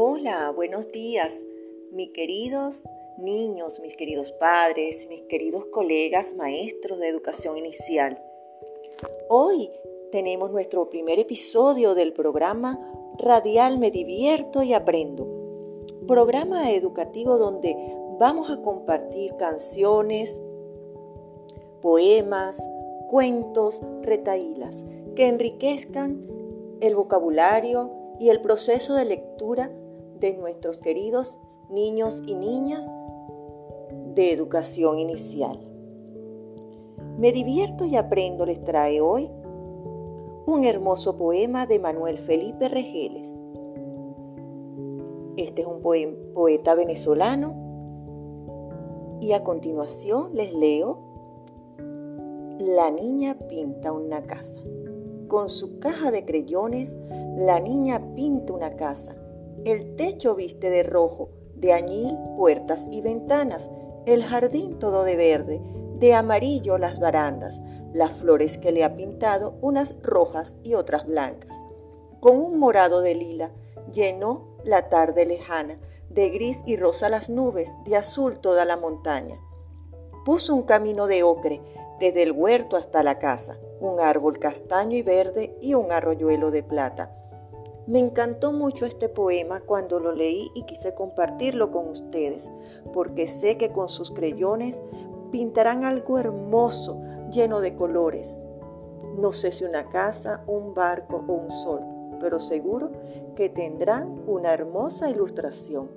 Hola, 0.00 0.52
buenos 0.54 0.92
días, 0.92 1.44
mis 1.90 2.12
queridos 2.12 2.84
niños, 3.18 3.80
mis 3.80 3.96
queridos 3.96 4.30
padres, 4.30 5.08
mis 5.08 5.22
queridos 5.22 5.66
colegas 5.72 6.36
maestros 6.36 7.00
de 7.00 7.08
educación 7.08 7.58
inicial. 7.58 8.22
Hoy 9.28 9.68
tenemos 10.12 10.52
nuestro 10.52 10.88
primer 10.88 11.18
episodio 11.18 11.96
del 11.96 12.12
programa 12.12 12.78
Radial 13.18 13.80
Me 13.80 13.90
Divierto 13.90 14.62
y 14.62 14.72
Aprendo, 14.72 15.26
programa 16.06 16.70
educativo 16.70 17.36
donde 17.36 17.76
vamos 18.20 18.52
a 18.52 18.62
compartir 18.62 19.34
canciones, 19.34 20.40
poemas, 21.82 22.70
cuentos, 23.08 23.80
retaílas 24.02 24.84
que 25.16 25.26
enriquezcan 25.26 26.20
el 26.80 26.94
vocabulario 26.94 27.90
y 28.20 28.28
el 28.28 28.40
proceso 28.40 28.94
de 28.94 29.04
lectura 29.04 29.72
de 30.20 30.36
nuestros 30.36 30.78
queridos 30.78 31.40
niños 31.70 32.22
y 32.26 32.34
niñas 32.34 32.90
de 34.14 34.32
educación 34.32 34.98
inicial. 34.98 35.58
Me 37.18 37.32
divierto 37.32 37.84
y 37.84 37.96
aprendo 37.96 38.46
les 38.46 38.60
trae 38.60 39.00
hoy 39.00 39.30
un 40.46 40.64
hermoso 40.64 41.16
poema 41.16 41.66
de 41.66 41.78
Manuel 41.78 42.18
Felipe 42.18 42.68
Regeles. 42.68 43.36
Este 45.36 45.62
es 45.62 45.68
un 45.68 45.82
poeta 46.34 46.74
venezolano 46.74 47.54
y 49.20 49.32
a 49.32 49.42
continuación 49.44 50.30
les 50.34 50.54
leo 50.54 50.98
La 52.58 52.90
niña 52.90 53.36
pinta 53.48 53.92
una 53.92 54.22
casa. 54.22 54.60
Con 55.28 55.48
su 55.48 55.78
caja 55.78 56.10
de 56.10 56.24
creyones, 56.24 56.96
la 57.36 57.60
niña 57.60 58.14
pinta 58.14 58.52
una 58.52 58.74
casa. 58.74 59.14
El 59.64 59.96
techo 59.96 60.34
viste 60.34 60.70
de 60.70 60.82
rojo, 60.82 61.30
de 61.54 61.72
añil 61.72 62.16
puertas 62.36 62.88
y 62.90 63.02
ventanas, 63.02 63.70
el 64.06 64.22
jardín 64.22 64.78
todo 64.78 65.04
de 65.04 65.16
verde, 65.16 65.60
de 65.98 66.14
amarillo 66.14 66.78
las 66.78 67.00
barandas, 67.00 67.60
las 67.92 68.18
flores 68.18 68.56
que 68.58 68.72
le 68.72 68.84
ha 68.84 68.94
pintado, 68.94 69.58
unas 69.60 70.00
rojas 70.02 70.56
y 70.62 70.74
otras 70.74 71.06
blancas. 71.06 71.64
Con 72.20 72.38
un 72.38 72.58
morado 72.58 73.00
de 73.00 73.14
lila 73.14 73.50
llenó 73.92 74.56
la 74.64 74.88
tarde 74.88 75.26
lejana, 75.26 75.78
de 76.08 76.30
gris 76.30 76.62
y 76.66 76.76
rosa 76.76 77.08
las 77.08 77.28
nubes, 77.28 77.74
de 77.84 77.96
azul 77.96 78.38
toda 78.38 78.64
la 78.64 78.76
montaña. 78.76 79.38
Puso 80.24 80.54
un 80.54 80.62
camino 80.62 81.06
de 81.06 81.22
ocre 81.22 81.60
desde 82.00 82.22
el 82.22 82.32
huerto 82.32 82.76
hasta 82.76 83.02
la 83.02 83.18
casa, 83.18 83.58
un 83.80 84.00
árbol 84.00 84.38
castaño 84.38 84.96
y 84.96 85.02
verde 85.02 85.56
y 85.60 85.74
un 85.74 85.90
arroyuelo 85.92 86.50
de 86.50 86.62
plata. 86.62 87.14
Me 87.88 88.00
encantó 88.00 88.52
mucho 88.52 88.84
este 88.84 89.08
poema 89.08 89.60
cuando 89.60 89.98
lo 89.98 90.12
leí 90.12 90.50
y 90.54 90.64
quise 90.64 90.94
compartirlo 90.94 91.70
con 91.70 91.88
ustedes, 91.88 92.52
porque 92.92 93.26
sé 93.26 93.56
que 93.56 93.72
con 93.72 93.88
sus 93.88 94.10
creyones 94.10 94.82
pintarán 95.30 95.84
algo 95.84 96.18
hermoso, 96.18 97.00
lleno 97.30 97.62
de 97.62 97.74
colores. 97.74 98.44
No 99.16 99.32
sé 99.32 99.52
si 99.52 99.64
una 99.64 99.88
casa, 99.88 100.44
un 100.46 100.74
barco 100.74 101.24
o 101.26 101.32
un 101.32 101.50
sol, 101.50 101.80
pero 102.20 102.38
seguro 102.38 102.92
que 103.34 103.48
tendrán 103.48 104.22
una 104.26 104.52
hermosa 104.52 105.08
ilustración. 105.08 105.88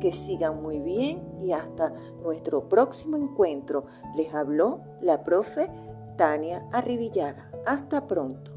Que 0.00 0.14
sigan 0.14 0.62
muy 0.62 0.80
bien 0.80 1.22
y 1.42 1.52
hasta 1.52 1.92
nuestro 2.22 2.70
próximo 2.70 3.18
encuentro. 3.18 3.84
Les 4.16 4.32
habló 4.32 4.80
la 5.02 5.22
profe 5.22 5.68
Tania 6.16 6.66
Arribillaga. 6.72 7.50
Hasta 7.66 8.06
pronto. 8.06 8.55